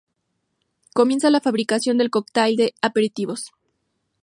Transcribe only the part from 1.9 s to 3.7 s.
del Cocktail de aperitivos.